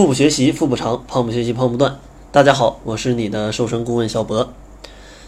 [0.00, 1.94] 腹部学习腹部长，胖不学习胖不断。
[2.32, 4.48] 大家好，我是你的瘦身顾问小博。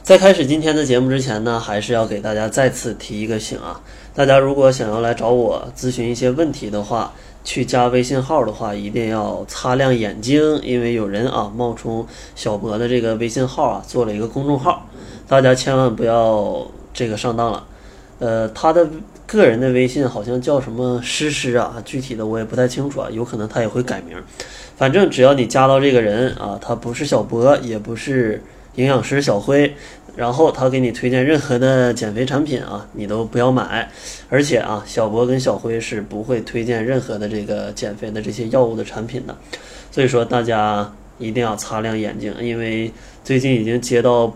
[0.02, 3.82] 在开始今天的节目之前呢，还是要给大家再次提一个醒啊！
[4.14, 7.12] 大家如果想要来找我咨询一些问题的话，
[7.44, 14.86] 去加微信号的话，一定要擦亮眼睛，因为有人啊冒充小博的这个微信号啊做了一个公众号，
[15.28, 17.66] 大家千万不要这个上当了。
[18.20, 18.88] 呃，他的
[19.36, 24.16] 个人的微信好像叫什么诗诗啊，具体的我也不太清楚啊，有可能他也会改名。
[24.76, 28.42] 反正只要你加到这个人啊，他不是小博，也不是
[28.74, 29.74] 营养师小辉，
[30.16, 33.90] 然后他给你推荐任何的减肥产品啊，你都不要买。
[34.28, 39.36] 而且啊，小博跟小辉是不会推荐任何的这个减肥的这些药物的产品的。
[39.90, 42.90] 所以说大家一定要擦亮眼睛，因为
[43.22, 44.34] 最近已经接到。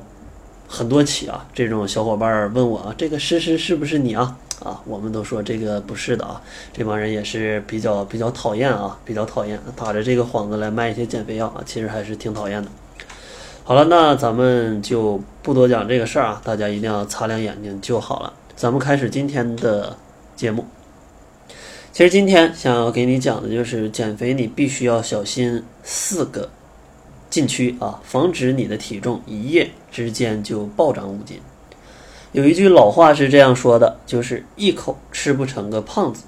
[0.69, 4.37] 很多起啊，这种小伙伴问我啊，这个诗诗是不是你啊？
[4.65, 6.41] 啊，我们都说这个不是的啊，
[6.73, 12.71] 这帮人也是比较比较讨厌啊，比较讨厌，打着这个幌子来卖一些减肥药啊，其实还是挺讨厌的。
[13.65, 18.33] 好了，那咱们就不多讲这个事儿啊，大家一定要擦亮眼睛就好了。
[18.55, 19.97] 咱们开始今天的
[20.35, 20.65] 节目。
[21.93, 26.49] 其实今天想要给你讲的就是减肥，你必须要小心四个。
[27.29, 31.41] 禁区啊，防止你的体重一夜之间就暴涨五斤。
[32.37, 36.25] 有一句老话是这样说的，就是一口吃不成个胖子。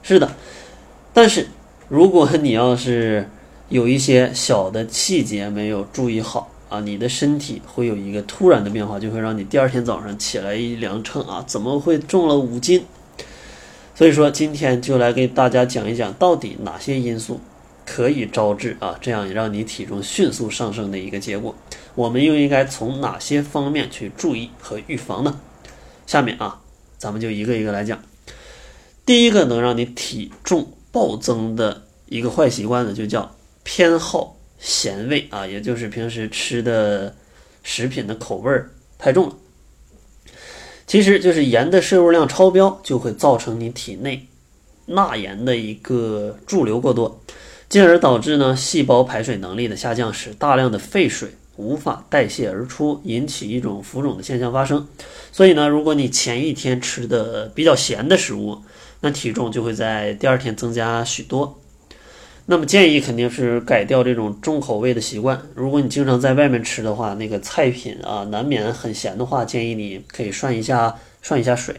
[0.00, 0.30] 是的，
[1.12, 1.48] 但是
[1.88, 3.28] 如果你要是
[3.68, 12.84] 有一些小的细节没有注意好啊，你的身体会有一个突然的变化，就会让你第二天早上起来一量称啊，怎么会重了五斤？
[13.96, 17.40] 所以说，今天就来给大家讲一讲，到底哪些因素。
[17.86, 21.54] 可以招致啊，这样让你体重迅速上升的一个结果。
[21.94, 25.40] 我们又应该从哪些方面去注意和预防呢？
[26.06, 26.60] 下面啊，
[26.98, 28.02] 咱们就一个一个来讲。
[29.06, 37.14] 第一个能让你体重暴增的一个坏习惯呢，就叫偏好咸味啊，也就是平时吃的
[37.62, 39.36] 食品的口味儿太重了。
[40.86, 44.26] 其实就是盐的摄入量超标，就会造成你体内
[44.86, 47.20] 钠盐的一个驻留过多。
[47.68, 54.86] 进而导致呢细胞排水能力的下降，使大量的废水无法代谢而出，引起一种浮肿的现象发生。
[55.32, 58.58] 所以呢，如果你前一天吃的比较咸的食物，
[59.00, 61.58] 那体重就会在第二天增加许多。
[62.48, 65.42] 那么建议肯定是改掉这种重口味的习惯。
[65.54, 71.74] 如果你经常在外面吃的话，那个菜品啊难免很咸的话，建议你可以涮一下涮一下水，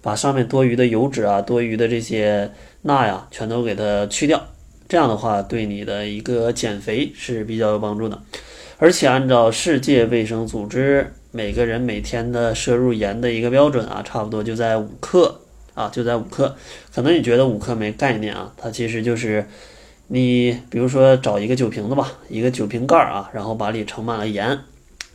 [0.00, 4.46] 把上面多余的油脂啊、多余的这些钠呀全都给它去掉。
[4.92, 8.22] 这样的话，对你的一个减肥是比较有帮助的，
[8.76, 15.40] 而且按照世界卫生组织每个人每天的摄入盐的一个标准啊，差不多就在五克
[15.72, 16.54] 啊，就在五克。
[16.94, 19.48] 可能你觉得五克没概念啊，它其实就是
[20.08, 24.58] 你比如说找一个酒瓶子吧，一个酒瓶盖啊，然后把里盛满了盐，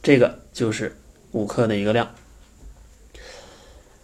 [0.02, 0.98] 这个就是
[1.34, 2.09] 五克的一个量。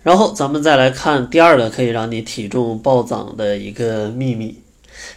[0.04, 4.60] 然后咱们再来看第二个可以让你体重暴涨的一个秘密。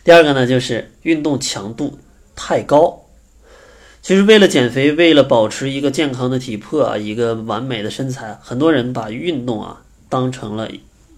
[0.05, 1.99] 第二个呢，就是运动强度
[2.35, 3.03] 太高。
[4.03, 10.71] 其实为了减肥，为了保持一个健康的体魄啊，一个完美的身材，很多人把运动啊当成了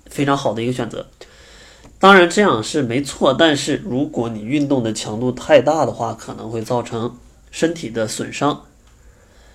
[0.07, 1.07] 非常好的一个选择。
[1.99, 7.15] 当然这样是没错，但是如果你运动的强度太大的话，可能会造成
[7.51, 8.65] 身体的损伤。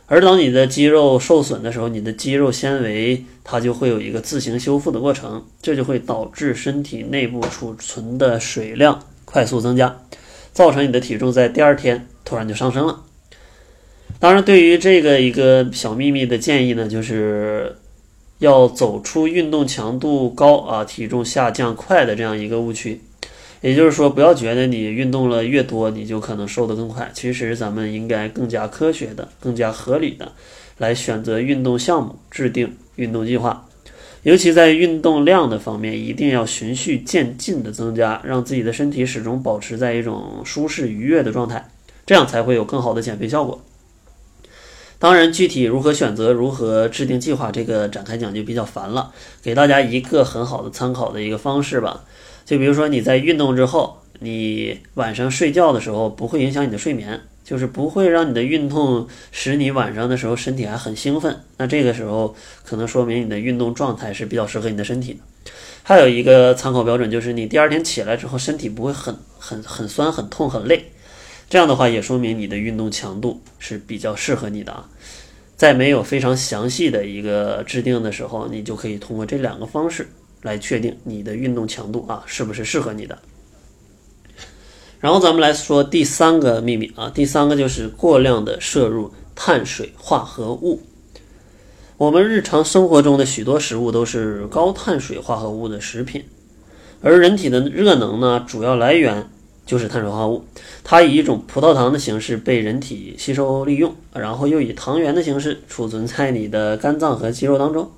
[0.05, 10.01] 而当你的肌肉受损的时候，你的肌肉纤维它就会有一个自行修复的过程，这就会导致身体内部储存的水量快速增加，
[10.51, 13.01] 造成你的体重在第二天突然就上升了。
[14.19, 17.77] 当然，对于这个一个小秘密的建议呢，就是
[18.39, 23.01] 要走出运动强度高啊、体重下降快的这样一个误区。
[23.63, 27.09] 也就是说，不要觉得你运动了越多，你就可能瘦得更快。
[27.13, 30.33] 其实，咱们应该更加科学的、更加合理的
[30.79, 33.65] 来选择运动项目，制定运动计划。
[34.23, 41.69] 尤其在运动量的方面，一定要循序渐进的增加，让自己的身体始终保持在一种舒适愉悦的状态，
[42.05, 43.61] 这样才会有更好的减肥效果。
[44.99, 49.13] 当然，具体如何选择、如何制定计划，这个展开讲就比较烦了。
[49.41, 52.03] 给大家一个很好的参考的一个方式吧。
[52.45, 61.41] 就比如说你在运动之后，你晚上睡觉的时候不会影响你的睡眠，就是不会让你的运动使你晚上的时候身体还很兴奋。
[61.57, 65.19] 那这个时候可能说明你的运动状态是比较适合你的身体的。
[65.83, 70.85] 还有一个参考标准就是你第二天起来之后身体不会很很很酸、很痛、很累。
[71.49, 74.89] 这样的话也说明你的运动强度是比较适合你的啊。
[75.55, 80.07] 在没有非常详细的一个制定的时候，你就可以通过这两个方式。
[80.43, 83.17] 来确定你的运动强度啊是不是适合你的。
[84.99, 90.81] 然后咱们来说第三个秘密啊，第三个就是过量的摄入碳水化合物。
[91.97, 96.23] 我们日常生活中的许多食物都是高碳水化合物的食品，
[97.01, 99.29] 而人体的热能呢，主要来源
[99.65, 100.45] 就是碳水化合物。
[100.83, 107.91] 它以一种葡萄糖的形式被人体吸收利用，然后又以糖原的形式储存在你的肝脏和肌肉当中。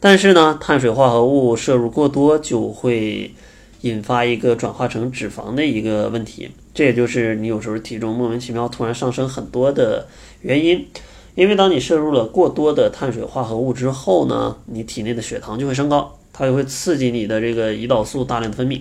[0.00, 3.34] 但是呢，碳水化合物摄入过多就会
[3.80, 10.06] 引发一个转化成脂肪的一个问题，这也就是你有时候体重莫名其妙突然上升很多的
[10.42, 10.86] 原因。
[11.34, 18.80] 因为当你摄入了过多的碳水化合物之后呢，你体内的血糖就会升高，它就会刺激你的这个胰岛素大量的分泌。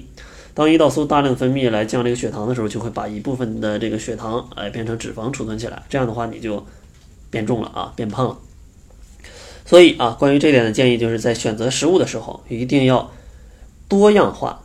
[0.55, 6.65] 当胰岛素大量分泌来降这个血糖的时候，就会把一部分的这个血糖哎变成脂肪储存起来，这样的话你就
[7.29, 8.35] 变重了啊，变胖了。
[9.67, 13.11] 所以啊，关于这点的建议就是在选择食物的时候一定要
[13.87, 14.63] 多样化、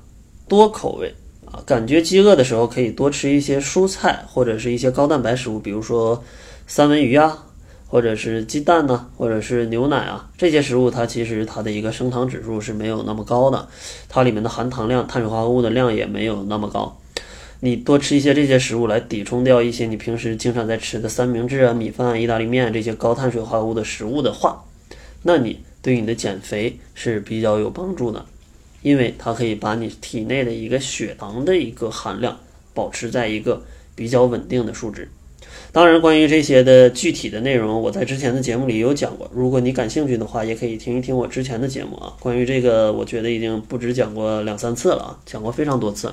[0.49, 1.15] 多口味
[1.45, 1.61] 啊。
[1.67, 6.25] 感觉饥饿的时候可以多吃一些蔬菜或者是一些高蛋白食物，比如说
[6.67, 7.47] 三文鱼啊。
[7.93, 13.69] 或者是鸡蛋呢，或者是牛奶啊，这些食物它其实它的一个升糖指数是没有那么高的，
[14.09, 16.99] 它里面的含糖量、碳水化合物的量也没有那么高。
[17.61, 24.65] 你多吃一些这些食物来抵冲掉一些你平时经常在吃的三明治啊、米饭、意大利面这些高碳水化合物的食物的话，
[25.23, 28.25] 那你对你的减肥是比较有帮助的，
[28.83, 32.39] 因为它可以把你体内的一个血糖的一个含量
[32.75, 33.63] 保持在一个
[33.95, 35.09] 比较稳定的数值。
[35.71, 39.31] 当然，关于这些的具体的内容，我在之前的节目里有讲过。
[39.35, 42.15] 如果你感兴趣的话，也可以听一听我之前的节目啊。
[42.21, 46.13] 关于这个，我觉得已经不止讲过两三次了啊，讲过非常多次。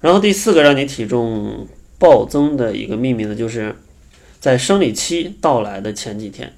[0.00, 1.66] 然后第四个让你体重
[1.98, 3.74] 暴增的一个秘密呢，就是
[4.40, 6.52] 在生理期到来的前几天。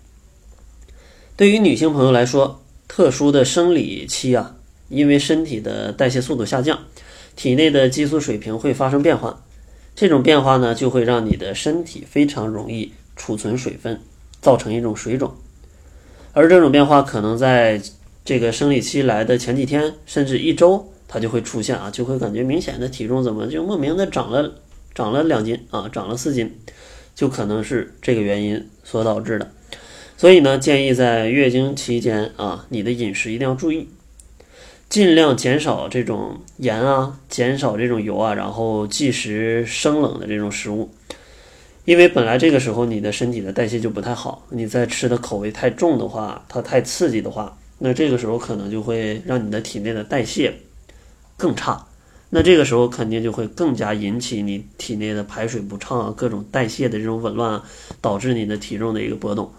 [1.40, 4.56] 对于女性朋友来说，特殊的生理期啊，
[4.90, 6.78] 因为身体的代谢速度下降，
[7.34, 9.42] 体内的激素水平会发生变化。
[9.96, 13.98] 这种变化呢，就会让你的身体非常容易储存水分，
[14.42, 15.32] 造成一种水肿。
[16.34, 17.80] 而这种变化可能在
[18.22, 24.52] 这个生理期来的前几天，甚至一周，它就会出现啊，就会感觉明显的体重怎么就莫名的长了，
[24.94, 26.54] 长了两斤啊，长了四斤，
[27.14, 29.50] 就可能是这个原因所导致的。
[30.20, 33.88] 所以呢，建议在月经期间啊，你的饮食一定要注意。
[34.90, 40.90] 尽量减少这种盐啊，减少这种油啊，然后忌食生冷的这种食物，
[41.86, 50.52] 因为本来这个时候你的身体的代谢就不太好，你在吃的口味太重的话，它太刺激的话，那这个时候可能就会让你的体内的代谢
[51.38, 51.86] 更差，
[52.28, 57.62] 那这个时候肯定就会更加引起你体内的排水不畅啊，各种代谢的这种紊乱，
[58.02, 59.50] 导致你的体重的一个波动，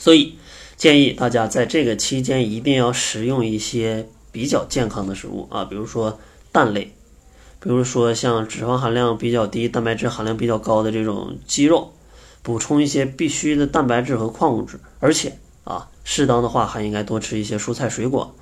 [0.00, 0.34] 所以。
[0.76, 6.18] 建议大家在这个期间一定要食用一些比较健康的食物啊，比如说
[6.52, 6.94] 蛋类，
[7.60, 11.92] 比如说像脂肪含量比较低、蛋白质含量比较高的这种鸡肉，
[12.40, 18.34] 补充一些必需的蛋白质和矿物质，而且啊，适当的话还应该多吃一些蔬菜水果，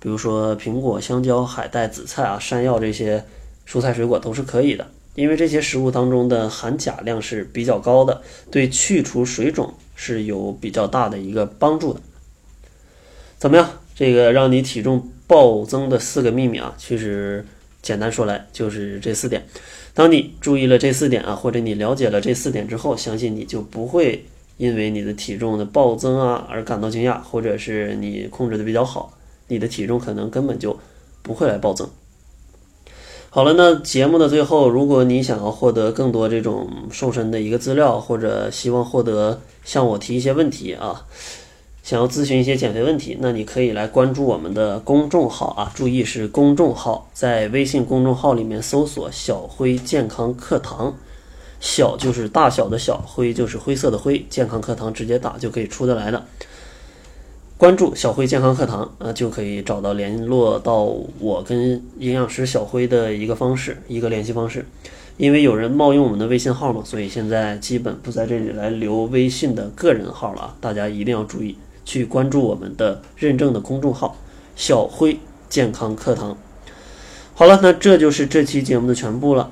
[0.00, 3.26] 比如说苹果、香蕉、海带、紫菜啊、山药这些
[3.68, 9.74] 蔬菜水果都是可以的，因为这些食物当中的含钾量是比较高的，对去除水肿。
[9.94, 12.00] 是有比较大的一个帮助的。
[13.38, 13.68] 怎么样？
[13.94, 17.46] 这个让你体重暴增的四个秘密啊，其实
[17.80, 19.46] 简单说来就是这四点。
[19.92, 24.24] 当你注意了这四点啊，或者你了解了这四点之后，相信你就不会
[24.56, 29.16] 因为你的体重的暴增啊而感到惊讶，或者是你控制的比较好，
[29.46, 30.76] 你的体重可能根本就
[31.22, 31.88] 不会来暴增。
[33.34, 41.04] 好了，那节目的最后，如果你想要获得更多这种瘦身的一个资料，或者希望获得向我提一些问题啊，
[41.82, 50.96] 想要咨询一些减肥问题，那你可以来关注我们的公众号啊，注意是公众号，在微信公众号里面搜索“小辉健康课堂”，
[51.58, 56.24] 小就是大小的小，灰就是灰色的灰，健康课堂直接打就可以出得来的。
[57.64, 60.82] 关注小辉健康课堂，呃，就可以找到联络到
[61.18, 64.66] 我跟营养师小辉的一个方式，一个联系方式。
[65.16, 70.56] 因为有人冒用我们的微信号嘛，所以现在基本不在这里来留微信的个人号了啊！
[70.60, 71.56] 大家一定要注意
[71.86, 74.18] 去关注我们的认证的公众号
[74.54, 75.18] “小辉
[75.48, 76.36] 健康课堂”。
[77.32, 79.50] 好了，那这就是这期节目的全部了。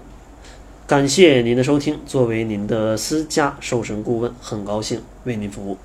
[0.86, 5.78] 感谢您的收听，作为您的私家瘦身顾问，很高兴为您服务。